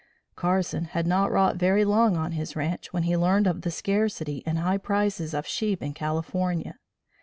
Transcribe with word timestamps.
Carson 0.35 0.85
had 0.85 1.05
not 1.05 1.29
wrought 1.31 1.57
very 1.57 1.85
long 1.85 2.17
on 2.17 2.31
his 2.31 2.55
ranche, 2.55 2.91
when 2.91 3.03
he 3.03 3.15
learned 3.15 3.45
of 3.45 3.61
the 3.61 3.69
scarcity 3.69 4.41
and 4.47 4.57
high 4.57 4.79
prices 4.79 5.31
of 5.35 5.45
sheep 5.45 5.79
in 5.83 5.93
California. 5.93 6.79